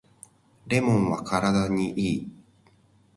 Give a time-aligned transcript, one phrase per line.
[0.65, 2.31] レモンは体にいい